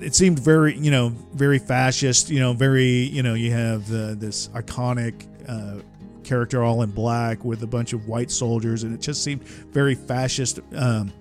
[0.00, 4.16] it seemed very you know very fascist you know very you know you have the,
[4.18, 5.80] this iconic uh,
[6.24, 9.94] character all in black with a bunch of white soldiers and it just seemed very
[9.94, 11.12] fascist um,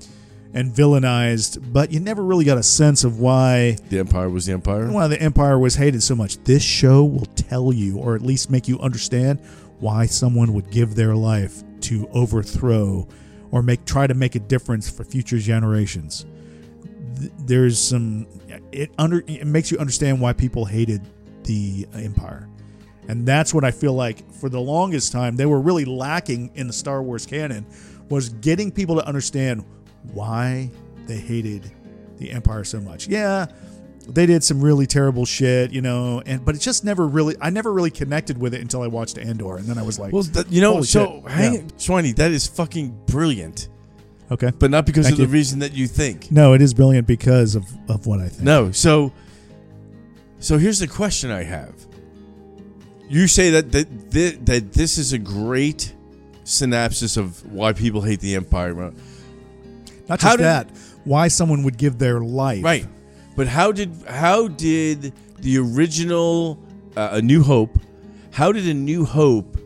[0.53, 4.53] and villainized but you never really got a sense of why The Empire was the
[4.53, 4.89] Empire.
[4.91, 8.49] why the empire was hated so much this show will tell you or at least
[8.51, 9.39] make you understand
[9.79, 13.07] why someone would give their life to overthrow
[13.51, 16.25] or make try to make a difference for future generations
[17.19, 18.27] Th- there's some
[18.71, 21.01] it under it makes you understand why people hated
[21.43, 22.47] the empire
[23.08, 26.67] and that's what i feel like for the longest time they were really lacking in
[26.67, 27.65] the star wars canon
[28.10, 29.63] was getting people to understand
[30.13, 30.69] why
[31.06, 31.71] they hated
[32.17, 33.45] the empire so much yeah
[34.10, 37.49] they did some really terrible shit you know and but it just never really i
[37.49, 40.23] never really connected with it until i watched andor and then i was like Well,
[40.23, 41.32] that, you know, so shit.
[41.32, 41.62] hang, Yeah.
[41.77, 43.67] Schwiney, that is fucking brilliant,
[44.31, 46.31] okay but not because Thank of the reason that you think.
[46.31, 49.11] no it is brilliant because of of what i think No, so
[50.39, 51.73] so here's the question I have.
[53.09, 55.93] You say that that that, that this is a great
[56.43, 58.93] synopsis of why people hate the empire, not
[60.19, 60.69] just How did- that
[61.05, 62.85] why someone would give their life right?
[63.35, 66.59] But how did how did the original
[66.95, 67.79] uh, A New Hope?
[68.31, 69.57] How did A New Hope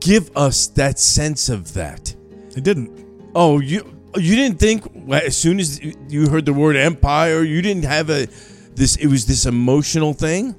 [0.00, 2.14] give us that sense of that?
[2.56, 2.90] it didn't
[3.36, 3.84] Oh, you
[4.16, 8.26] you didn't think as soon as you heard the word empire, you didn't have a
[8.74, 8.96] this.
[8.96, 10.54] It was this emotional thing.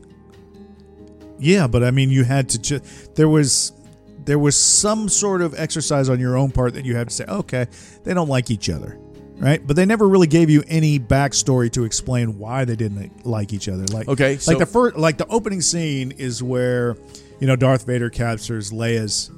[1.39, 3.73] Yeah, but I mean, you had to just there was
[4.25, 7.25] there was some sort of exercise on your own part that you had to say,
[7.25, 7.65] okay,
[8.03, 8.99] they don't like each other,
[9.37, 9.65] right?
[9.65, 13.69] But they never really gave you any backstory to explain why they didn't like each
[13.69, 13.85] other.
[13.85, 16.95] Like, Okay, so- like the first, like the opening scene is where
[17.39, 19.31] you know Darth Vader captures Leia's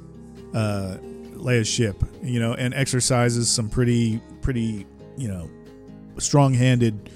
[0.54, 0.96] uh,
[1.42, 5.48] Leia's ship, you know, and exercises some pretty pretty you know
[6.18, 7.10] strong-handed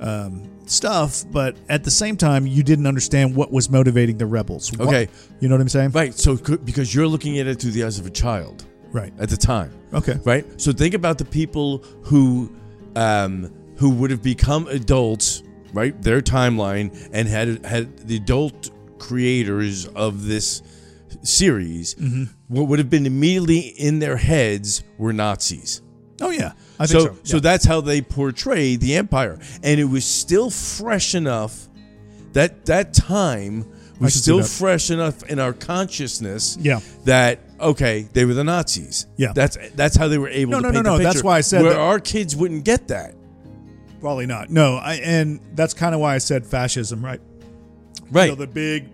[0.00, 4.70] um, stuff, but at the same time, you didn't understand what was motivating the rebels.
[4.76, 5.08] What- Okay.
[5.40, 5.90] you know what I'm saying?
[5.90, 6.14] Right.
[6.14, 9.12] So because you're looking at it through the eyes of a child Right.
[9.18, 10.18] at the time, Okay.
[10.24, 10.44] right?
[10.60, 12.50] So think about the people who
[12.94, 15.42] um, who would have become adults,
[15.74, 16.00] right?
[16.00, 20.62] Their timeline and had had the adult creators of this
[21.22, 21.94] series.
[21.94, 22.24] Mm-hmm.
[22.48, 25.82] What would have been immediately in their heads were Nazis.
[26.20, 27.18] Oh yeah, I think so, so.
[27.24, 31.68] so, that's how they portrayed the empire, and it was still fresh enough
[32.32, 36.56] that that time was still fresh enough in our consciousness.
[36.60, 36.80] Yeah.
[37.04, 39.06] that okay, they were the Nazis.
[39.16, 39.32] Yeah.
[39.34, 40.52] that's that's how they were able.
[40.52, 42.88] No, to no, no, no, that's why I said where that- our kids wouldn't get
[42.88, 43.14] that.
[44.00, 44.50] probably not.
[44.50, 47.20] No, I and that's kind of why I said fascism, right?
[48.10, 48.24] Right.
[48.24, 48.88] You know, the big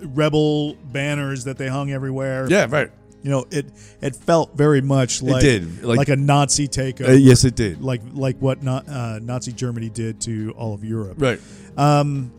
[0.00, 2.46] rebel banners that they hung everywhere.
[2.48, 2.66] yeah.
[2.68, 2.90] Right.
[3.22, 3.66] You know, it
[4.00, 7.08] it felt very much like did, like- like, a Nazi takeover.
[7.08, 7.82] Uh, yes, it did.
[7.82, 11.16] like like what not, uh, Nazi Germany did to all of Europe.
[11.20, 11.40] Right.
[11.76, 12.30] Um,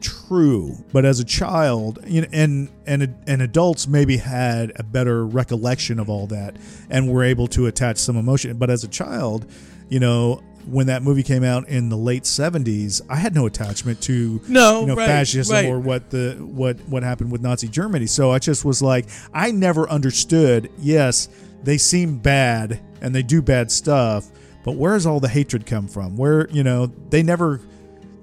[0.00, 5.26] true, but as a child, you know, and and and adults maybe had a better
[5.26, 6.56] recollection of all that
[6.88, 8.56] and were able to attach some emotion.
[8.56, 9.46] But as a child,
[9.88, 14.00] you know, when that movie came out in the late seventies, I had no attachment
[14.02, 15.66] to No, you know right, fascism right.
[15.66, 18.06] or what the what what happened with Nazi Germany.
[18.06, 20.70] So I just was like, I never understood.
[20.78, 21.28] Yes,
[21.62, 24.26] they seem bad and they do bad stuff,
[24.64, 26.16] but where's all the hatred come from?
[26.16, 27.60] Where you know they never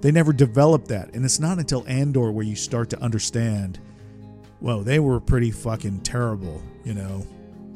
[0.00, 3.78] they never developed that, and it's not until Andor where you start to understand.
[4.60, 7.26] Well, they were pretty fucking terrible, you know,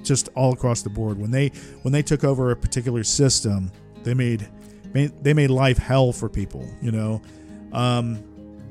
[0.03, 1.19] just all across the board.
[1.19, 1.49] When they
[1.83, 3.71] when they took over a particular system,
[4.05, 4.49] they made
[4.93, 7.23] they made life hell for people, you know.
[7.73, 8.23] Um,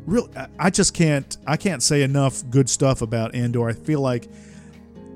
[0.06, 3.70] real, I- just can't I can't say enough good stuff about Andor.
[3.70, 4.28] I feel like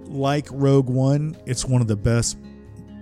[0.07, 2.37] like Rogue One, it's one of the best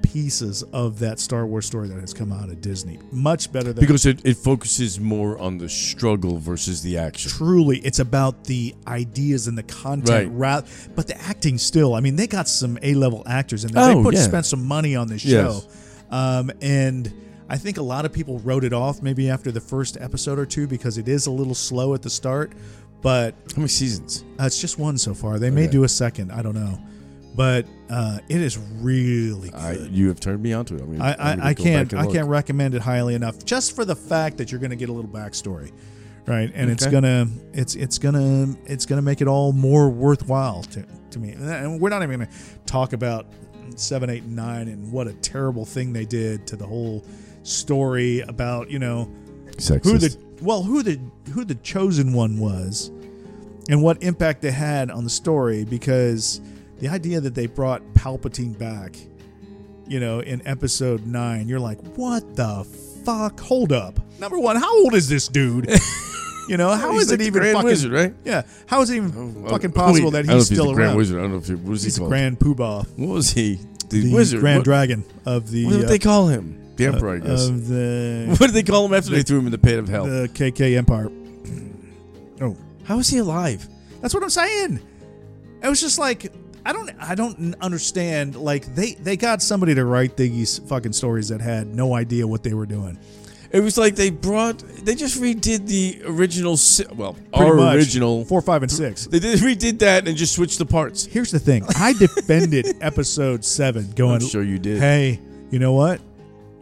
[0.04, 2.98] pieces of that Star Wars story that has come out of Disney.
[3.12, 7.30] Much better than Because it, it focuses more on the struggle versus the action.
[7.30, 10.32] truly it's about the ideas and the content Right.
[10.32, 10.62] ra-
[10.96, 14.02] but the acting still i mean they got some a-level actors in there they Oh,
[14.04, 14.22] put yeah.
[14.22, 15.68] spent some money on this show Yes.
[16.10, 17.14] um, and
[17.50, 20.46] i think a lot of people wrote it off maybe after the first episode or
[20.46, 22.54] two because it is a little slow at the start
[23.02, 24.24] but How many seasons?
[24.40, 26.80] uh, it's just one so far they may do a second i don't know
[27.36, 30.82] but uh, it is really I, good you have turned me onto it.
[30.82, 33.86] I mean, I, I, gonna I can't I can't recommend it highly enough just for
[33.86, 35.72] the fact that you're going to get a little backstory,
[36.26, 36.52] right?
[36.54, 41.20] And it's gonna it's it's gonna it's gonna make it all more worthwhile to, to
[41.20, 41.32] me.
[41.32, 42.36] And we're not even going to
[42.66, 43.26] talk about
[43.76, 47.06] seven, eight, and nine and what a terrible thing they did to the whole
[47.50, 49.10] story about you know
[49.58, 49.84] Sexist.
[49.84, 51.00] who the well who the
[51.34, 52.90] who the chosen one was
[53.70, 56.42] and what impact they had on the story because
[56.80, 58.96] the idea that they brought Palpatine back
[59.88, 62.64] you know in episode 9 you're like what the
[63.04, 65.68] fuck hold up number 1 how old is this dude
[66.48, 68.14] you know how He's is like it even Grand fucking Wizard, right?
[68.24, 70.74] yeah how is it even Oh, fucking possible wait, that I don't know he's still
[70.74, 71.18] Grand around Wizard.
[71.18, 72.10] I don't know if he, what was he he's the called?
[72.12, 73.60] grand poobah what was he?
[73.90, 74.40] The, the wizard.
[74.42, 76.56] grand what, dragon of the what did uh, they call him?
[76.80, 77.48] The Emperor, uh, I guess.
[77.48, 79.88] of the what did they call him after they threw him in the pit of
[79.88, 80.06] hell?
[80.06, 81.10] the KK empire
[82.42, 83.68] oh How is he alive?
[84.02, 84.80] That's what I'm saying.
[85.62, 86.32] It was just like
[86.66, 88.36] I don't I don't understand.
[88.36, 92.44] Like they they got somebody to write these fucking stories that had no idea what
[92.44, 92.98] they were doing.
[93.52, 96.56] It was like they brought, they just redid the original,
[96.96, 97.78] well, Pretty our much.
[97.78, 98.24] original.
[98.24, 99.08] four, five, and six.
[99.08, 101.04] They did redid that and just switched the parts.
[101.06, 101.64] Here's the thing.
[101.76, 104.78] I defended episode seven, going, I'm sure you did.
[104.80, 106.00] "Hey, you know what?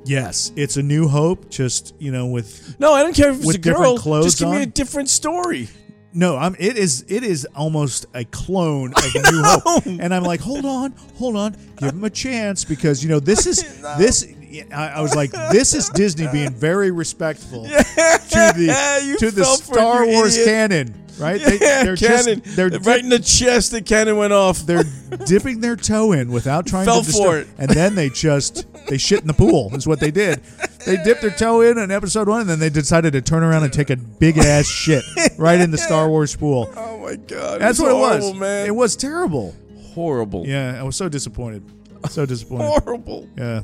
[0.07, 1.49] Yes, it's a new hope.
[1.49, 3.97] Just you know, with No, I don't care if it's a girl.
[4.23, 4.61] just give me on?
[4.63, 5.67] a different story.
[6.13, 6.55] no, I'm.
[6.59, 7.05] It is.
[7.07, 11.55] It is almost a clone of New Hope, and I'm like, hold on, hold on,
[11.77, 14.25] give him a chance because you know this is this.
[14.73, 19.55] I, I was like, this is Disney being very respectful to the to the fell
[19.57, 20.47] Star Wars idiot.
[20.71, 21.39] canon, right?
[21.41, 22.41] Yeah, they're cannon.
[22.41, 23.71] just they're right in the chest.
[23.71, 24.59] The cannon went off.
[24.65, 24.85] they're
[25.25, 27.47] dipping their toe in without trying Fell to for it.
[27.57, 30.41] and then they just they shit in the pool is what they did.
[30.85, 33.63] They dipped their toe in in episode one, and then they decided to turn around
[33.63, 35.03] and take a big ass shit
[35.37, 36.71] right in the Star Wars pool.
[36.77, 38.35] oh my god, That's it what it was was.
[38.39, 38.65] man.
[38.67, 39.53] It was terrible.
[39.93, 40.45] horrible.
[40.47, 41.63] Yeah, I was so disappointed.
[42.09, 42.65] So disappointed.
[42.83, 43.27] horrible.
[43.37, 43.61] Yeah.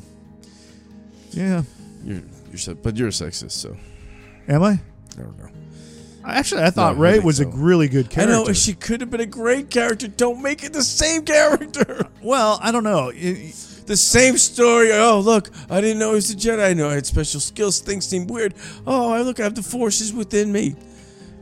[1.31, 1.63] Yeah.
[2.03, 3.75] You're, you're, but you're a sexist, so
[4.47, 4.71] Am I?
[4.71, 5.49] I don't know.
[6.25, 8.21] Actually, I thought No, Rey think was a really good character.
[8.21, 8.49] I character.
[8.49, 10.07] know she could have been a great character.
[10.07, 12.07] Don't make it the same character.
[12.21, 13.11] well, I don't know.
[13.13, 14.91] It- The same story.
[14.93, 16.63] Oh, look, I didn't know he was a Jedi.
[16.63, 17.79] I know I had special skills.
[17.79, 18.53] Things seem weird.
[18.87, 20.75] Oh, I look, I have the forces within me.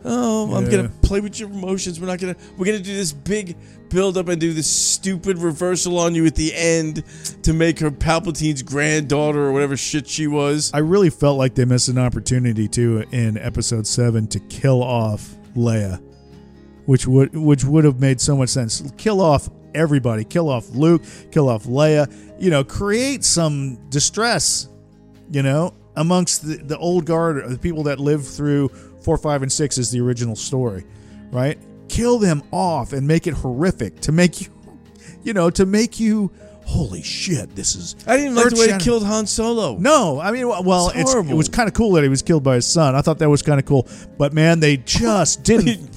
[0.04, 2.00] Oh, I'm gonna play with your emotions.
[2.00, 2.36] We're not gonna.
[2.58, 3.56] We're gonna do this big
[3.90, 7.04] build up and do this stupid reversal on you at the end
[7.44, 10.72] to make her Palpatine's granddaughter or whatever shit she was.
[10.74, 15.36] I really felt like they missed an opportunity too in episode seven to kill off
[15.56, 16.02] Leia,
[16.86, 18.82] which would which would have made so much sense.
[18.98, 20.24] Kill off everybody.
[20.24, 21.04] Kill off Luke.
[21.32, 22.12] Kill off Leia.
[22.40, 24.68] You know, create some distress.
[25.32, 28.70] You know, amongst the, the old guard, the people that lived through
[29.02, 30.84] four, five, and six is the original story,
[31.32, 31.58] right?
[31.88, 34.48] Kill them off and make it horrific to make you,
[35.24, 36.32] you know, to make you.
[36.64, 37.54] Holy shit!
[37.56, 37.96] This is.
[38.08, 39.78] I didn't like the way he killed Han Solo.
[39.78, 42.44] No, I mean, well, It's it's, it was kind of cool that he was killed
[42.44, 42.96] by his son.
[42.96, 45.90] I thought that was kind of cool, but man, they just didn't.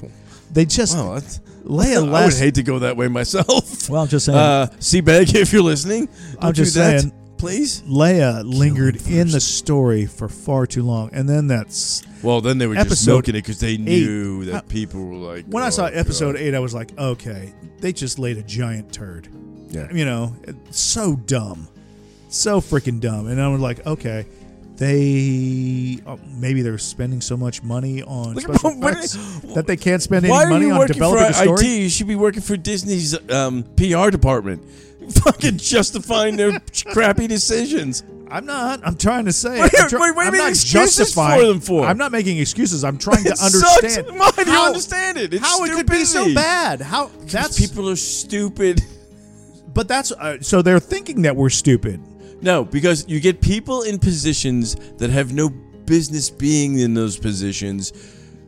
[0.51, 1.19] They just Wow,
[1.65, 3.89] Leia I would hate to go that way myself.
[3.89, 7.13] well, I'm just saying, Uh, Seabag, if you're listening, don't I'm just do that, saying-
[7.37, 7.81] please.
[7.81, 12.67] Leia lingered in the story for far too long, and then that's Well, then they
[12.67, 14.45] were just Episode milking it because they knew eight.
[14.45, 15.45] that How- people were like.
[15.47, 18.43] when I "Oh, saw episode God." eight, I was like, okay, they just laid a
[18.43, 19.27] giant turd.
[19.69, 19.91] Yeah.
[19.91, 20.33] You know,
[20.71, 21.67] so dumb,
[22.29, 23.27] so freaking dumb.
[23.27, 24.25] And I was like, okay,
[24.77, 29.13] they uh, maybe they're spending so much money on Look, special what- effects
[29.53, 31.65] that they can't spend any money on developing a story.
[31.65, 31.79] IT?
[31.83, 34.63] You should be working for Disney's um, PR department.
[35.23, 38.03] Fucking justifying their crappy decisions.
[38.29, 38.81] I'm not.
[38.83, 39.59] I'm trying to say.
[39.59, 41.85] What- I'm, what- what I'm not justifying for them for?
[41.85, 42.83] I'm not making excuses.
[42.83, 44.07] I'm trying to understand.
[44.17, 45.33] Why do you how- understand it?
[45.33, 46.81] It's how it could be so bad.
[46.81, 48.81] How that's people are stupid.
[49.73, 52.01] But that's uh, so they're thinking that we're stupid.
[52.41, 55.49] No, because you get people in positions that have no
[55.85, 57.93] business being in those positions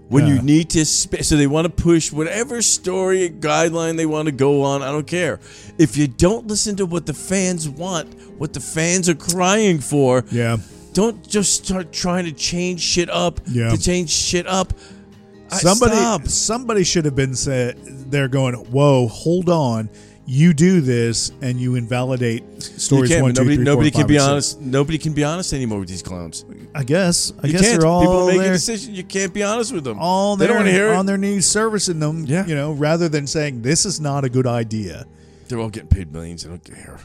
[0.09, 0.35] when Yeah.
[0.35, 4.31] you need to sp- so they want to push whatever story guideline they want to
[4.31, 5.39] go on i don't care
[5.77, 8.07] if you don't listen to what the fans want
[8.39, 10.57] what the fans are crying for Yeah.
[10.93, 13.69] don't just start trying to change shit up Yeah.
[13.69, 14.73] to change shit up
[15.49, 16.27] Somebody stop.
[16.27, 17.77] somebody should have been said
[18.11, 19.89] they're going, "Whoa, hold on.
[20.29, 24.01] You do this and you invalidate You stories can't, one, two, nobody, three, nobody four,
[24.01, 24.59] can be honest.
[24.59, 26.43] Nobody can be honest anymore with these clowns.
[26.75, 27.31] I guess.
[27.41, 27.79] I You guess can't.
[27.79, 28.93] they're all People make there, a decision.
[28.93, 29.97] You can't be honest with them.
[29.99, 31.07] all they don't want to hear on it.
[31.07, 32.45] their knees servicing them, Yeah.
[32.45, 35.05] you know, rather than saying this is not a good idea.
[35.47, 36.43] They're all getting paid millions.
[36.43, 36.99] They don't care.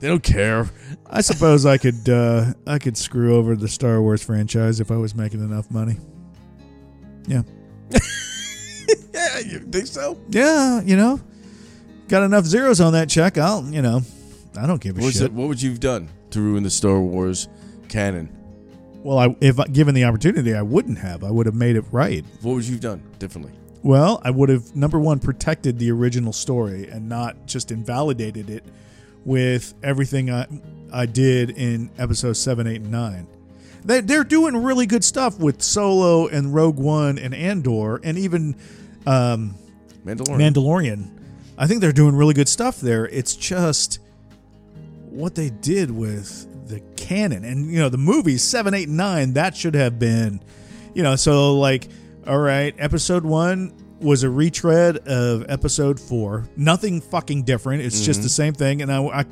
[0.00, 0.68] They don't care.
[1.08, 4.96] I suppose I could uh, I could screw over the Star Wars franchise if I
[4.96, 5.96] was making enough money.
[7.28, 7.42] Yeah.
[9.14, 10.18] Yeah, you think so?
[10.30, 11.20] Yeah, you know,
[12.12, 13.38] got enough zeros on that check.
[13.38, 14.02] I'll, you know,
[14.54, 15.22] I don't give a What, shit.
[15.22, 17.48] it, what would you have done to ruin the Star Wars
[17.88, 18.28] canon?
[19.02, 21.24] Well, I, if I- given the opportunity, I wouldn't have.
[21.24, 22.22] I would have made it right.
[22.42, 23.52] What would you have done differently?
[23.82, 28.62] Well, I would have number one protected the original story and not just invalidated it
[29.24, 30.46] with everything I
[30.92, 33.26] I did in episodes seven, eight, and nine.
[33.86, 38.54] They, they're doing really good stuff with Solo and Rogue One and Andor and even
[39.06, 39.54] um,
[40.04, 40.52] Mandalorian.
[40.52, 41.18] Mandalorian.
[41.58, 43.06] I think they're doing really good stuff there.
[43.06, 44.00] It's just
[45.10, 47.44] what they did with the canon.
[47.44, 50.42] And you know the movies 7 8 9 that should have been
[50.94, 51.88] you know so like
[52.26, 57.82] all right episode 1 was a retread of episode 4 nothing fucking different.
[57.82, 58.24] It's just mm-hmm.
[58.24, 58.82] the same thing.
[58.82, 59.24] And I, I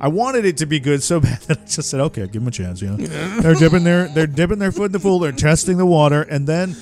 [0.00, 2.48] I wanted it to be good so bad that I just said, "Okay, give them
[2.48, 5.18] a chance." You know, they're dipping their they're dipping their foot in the pool.
[5.18, 6.74] They're testing the water, and then,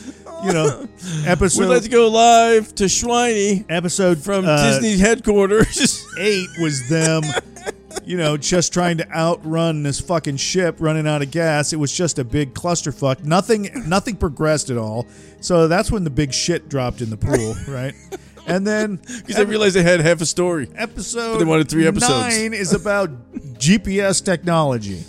[0.44, 0.88] you know,
[1.26, 1.60] episode.
[1.60, 6.06] We'd like to go live to Schwiney episode from uh, Disney headquarters.
[6.18, 7.22] eight was them,
[8.04, 11.72] you know, just trying to outrun this fucking ship running out of gas.
[11.72, 13.24] It was just a big clusterfuck.
[13.24, 15.06] Nothing, nothing progressed at all.
[15.40, 17.94] So that's when the big shit dropped in the pool, right?
[18.46, 20.68] And then Because they realized they had half a story.
[20.74, 22.34] episode But they wanted three episodes.
[22.36, 23.10] nine is about
[23.58, 25.04] GPS technology.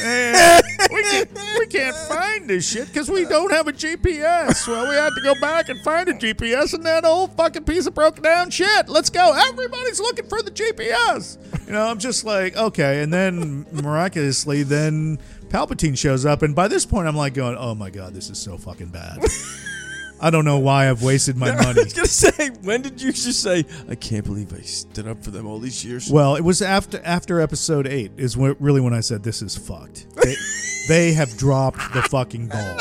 [0.00, 4.66] And we, can't, we can't find this shit because we don't have a GPS.
[4.66, 7.86] Well, we had to go back and find a GPS in that old fucking piece
[7.86, 8.88] of broken down shit.
[8.88, 9.32] Let's go.
[9.48, 11.38] Everybody's looking for the GPS.
[11.66, 13.02] You know, I'm just like, okay.
[13.02, 16.42] And then miraculously, then Palpatine shows up.
[16.42, 19.18] And by this point, I'm like going, oh my God, this is so fucking bad.
[20.20, 21.80] I don't know why I've wasted my money.
[21.80, 25.22] I was gonna say, when did you just say, "I can't believe I stood up
[25.22, 26.10] for them all these years"?
[26.10, 29.56] Well, it was after after episode eight is when, really when I said this is
[29.56, 30.06] fucked.
[30.16, 30.34] They,
[30.88, 32.78] they have dropped the fucking ball.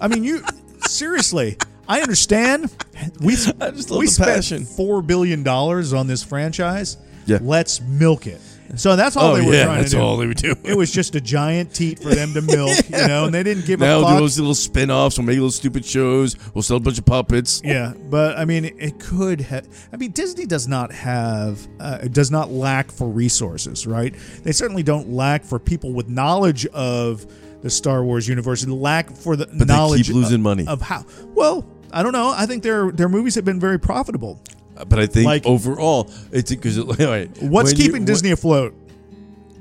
[0.00, 0.42] I mean, you
[0.86, 1.56] seriously.
[1.88, 2.72] I understand.
[3.20, 4.64] We I we spent passion.
[4.64, 6.96] four billion dollars on this franchise.
[7.26, 7.38] Yeah.
[7.40, 8.40] let's milk it.
[8.74, 10.00] So that's all oh they were yeah, trying to do.
[10.00, 10.54] all they would do.
[10.64, 13.66] It was just a giant teat for them to milk, you know, and they didn't
[13.66, 15.18] give now a we'll do those little spin-offs.
[15.18, 16.36] We'll make little stupid shows.
[16.54, 17.60] We'll sell a bunch of puppets.
[17.62, 19.68] Yeah, but I mean, it could have.
[19.92, 24.14] I mean, Disney does not have, uh, does not lack for resources, right?
[24.42, 27.26] They certainly don't lack for people with knowledge of
[27.60, 30.66] the Star Wars universe and lack for the they knowledge keep losing of, money.
[30.66, 31.04] of how.
[31.34, 32.32] Well, I don't know.
[32.34, 34.40] I think their their movies have been very profitable.
[34.88, 38.30] But I think Like- overall, it's because it, wait, What's when you- keeping when- Disney
[38.30, 38.74] afloat?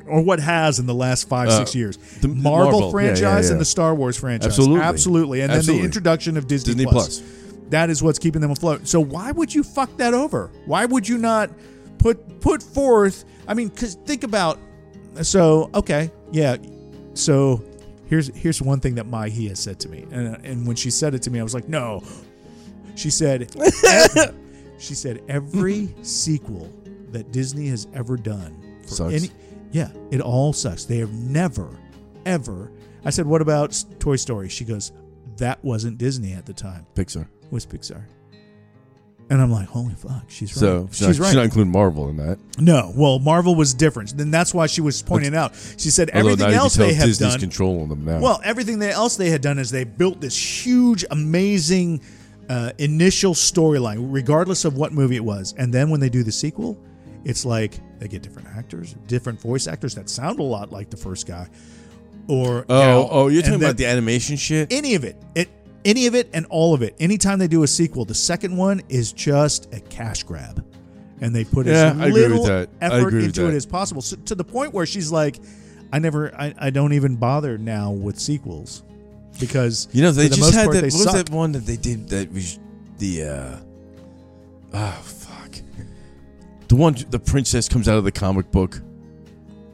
[0.08, 1.98] Or what has in the last five, Uh, six years?
[2.20, 2.88] the- the Marvel, Marvel.
[2.88, 3.52] Yeah, franchise yeah, yeah.
[3.52, 4.48] and the Star Wars franchise.
[4.48, 4.82] Absolutely.
[4.82, 5.42] Absolutely.
[5.42, 5.82] And then Absolutely.
[5.82, 7.20] the introduction of Disney, Disney Plus.
[7.20, 7.30] Plus.
[7.70, 8.88] That is what's keeping them afloat.
[8.88, 10.50] So why would you fuck that over?
[10.66, 11.50] Why would you not
[12.00, 13.24] put put forth?
[13.48, 14.60] I mean, because think about.
[15.22, 16.58] So okay, yeah.
[17.14, 17.64] So
[18.08, 20.90] here's here's one thing that my he has said to me, and and when she
[20.90, 22.04] said it to me, I was like, no.
[22.96, 24.36] She said, ev-
[24.82, 26.72] she said every sequel
[27.12, 29.14] that Disney has ever done for Sucks.
[29.14, 29.30] any,
[29.72, 30.86] yeah, it all sucks.
[30.86, 31.70] They have never,
[32.26, 32.72] ever.
[33.06, 34.50] I said, what about Toy Story?
[34.50, 34.92] She goes,
[35.38, 37.22] that wasn't Disney at the time Pixar.
[37.44, 38.04] it was Pixar.
[39.30, 40.60] And I'm like, holy fuck, she's right.
[40.60, 41.28] So she's, not, right.
[41.28, 42.38] she's not including Marvel in that.
[42.60, 44.18] no, well, Marvel was different.
[44.18, 45.56] Then that's why she was pointing out.
[45.78, 47.40] She said everything else they have Disney's done.
[47.40, 48.20] controlling them now.
[48.20, 52.02] Well, everything else they had done is they built this huge, amazing
[52.50, 55.54] uh, initial storyline, regardless of what movie it was.
[55.58, 56.78] And then when they do the sequel,
[57.24, 60.98] it's like they get different actors, different voice actors that sound a lot like the
[60.98, 61.48] first guy.
[62.28, 64.72] Or Oh, oh, you're talking about the animation shit?
[64.72, 65.22] any of it.
[65.36, 65.50] It
[65.84, 66.96] any of it and all of it.
[67.00, 70.64] Anytime they do a sequel, the second one is just a cash grab.
[71.22, 72.46] And they put Yeah, as I little.
[72.82, 74.02] Effort into it as possible.
[74.02, 75.38] So, to the point where she's like,
[75.94, 78.84] I never I, I don't even bother now with sequels.
[79.42, 80.84] Because You know, they the just had part, that.
[80.94, 82.58] What was that one that they did that was
[83.00, 83.24] the.
[83.24, 83.58] uh
[84.74, 85.56] Oh, fuck.
[86.70, 88.80] The one, the princess comes out of the comic book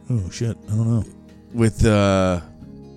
[0.10, 0.58] Oh shit.
[0.68, 1.04] I don't know.
[1.54, 1.86] with.
[1.86, 2.42] uh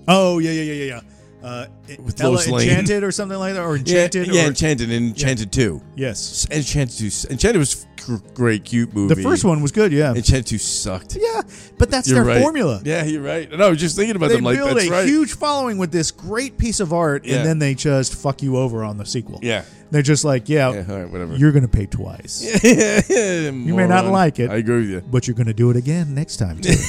[0.08, 1.00] Oh yeah, yeah, yeah, yeah, yeah.
[1.42, 1.66] Uh,
[2.04, 2.68] With Ella Lois Lane.
[2.68, 4.26] Enchanted or something like that, or Enchanted.
[4.26, 5.80] Yeah, yeah or, Enchanted and Enchanted 2.
[5.96, 6.46] yes.
[6.50, 7.28] Enchanted 2.
[7.30, 7.86] Enchanted was
[8.34, 9.14] great, cute movie.
[9.14, 9.92] The first one was good.
[9.92, 11.16] Yeah, Enchanted 2 sucked.
[11.20, 11.42] yeah,
[11.78, 12.42] but that's You're their right.
[12.42, 12.80] formula.
[12.84, 13.50] Yeah, you're right.
[13.52, 15.06] And I was just thinking about They them like, build that's a right.
[15.06, 17.36] huge following with this great piece of art, Yeah.
[17.36, 19.40] and then they just fuck you over on the sequel.
[19.42, 19.64] yeah.
[19.92, 21.34] They're just like, yeah, Yeah, all right, whatever.
[21.36, 24.48] you're gonna pay twice, you may not like it.
[24.50, 25.00] I agree with you.
[25.00, 26.74] but you're gonna do it again next time too.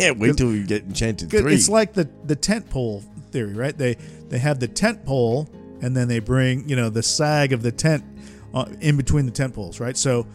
[0.00, 1.52] Yeah, wait till we get Enchanted 3.
[1.54, 3.02] it's like the the tent pole
[3.32, 3.76] theory, right?
[3.76, 3.94] They
[4.28, 5.48] they have the tent pole,
[5.82, 8.04] and then they bring you know the sag of the tent
[8.54, 9.96] uh, in between the tent poles, right?
[9.96, 10.26] So.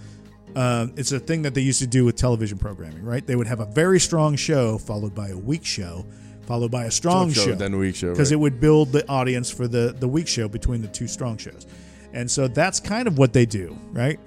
[0.56, 3.26] Um, it's a thing that they used to do with television programming, right?
[3.26, 6.06] They would have a very strong show followed by a weak show,
[6.45, 8.38] followed by a strong show, show, then a weak show, because right.
[8.38, 11.66] it would build the audience for the the weak show between the two strong shows,
[12.14, 14.20] and so that's kind of what they do, right?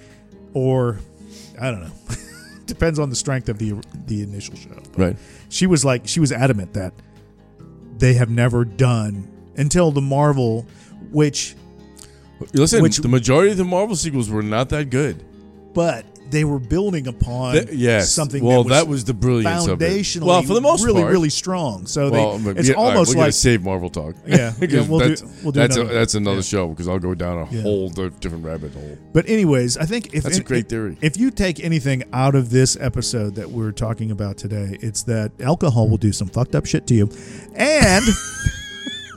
[0.53, 0.99] Or
[1.61, 1.93] I don't know,
[2.66, 3.74] depends on the strength of the
[4.07, 4.70] the initial show.
[4.93, 5.16] But Right.
[5.49, 6.93] She was like she was adamant that
[7.99, 10.66] they have never done until the Marvel,
[11.12, 11.55] which
[12.53, 15.24] Listen, Which- the majority of the Marvel sequels were not that good.
[15.72, 18.11] but they were building upon Th- yes.
[18.11, 21.12] something Well, that was, that was the brilliance foundationally Well, for the most really part.
[21.12, 21.87] really strong.
[21.87, 24.14] So Well, they it's yeah, almost we're like save Marvel talk.
[24.27, 26.43] Yeah, yeah, we'll do- that's, we'll do that's, a, another- that's another yeah.
[26.43, 28.99] show because I'll go down a whole different rabbit hole.
[29.12, 30.97] But anyways, I think if That's a great theory.
[31.01, 35.33] If you take anything out of this episode that we're talking about today, it's that
[35.41, 37.11] alcohol will do some fucked up shit to you,
[37.55, 38.05] and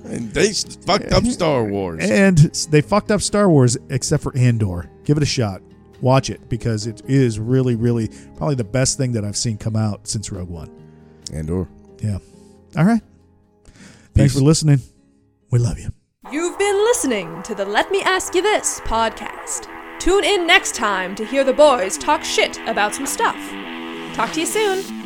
[0.05, 2.03] And they fucked up Star Wars.
[2.09, 2.37] and
[2.71, 4.89] they fucked up Star Wars except for Andor.
[5.03, 5.61] Give it a shot.
[6.01, 9.75] Watch it because it is really, really probably the best thing that I've seen come
[9.75, 10.69] out since Rogue One.
[11.33, 11.67] Andor.
[12.01, 12.19] Yeah.
[12.77, 13.01] All right.
[14.13, 14.33] Thanks Peace.
[14.33, 14.79] for listening.
[15.51, 15.91] We love you.
[16.31, 19.67] You've been listening to the Let Me Ask You This podcast.
[19.99, 23.35] Tune in next time to hear the boys talk shit about some stuff.
[24.13, 24.98] Talk to you soon.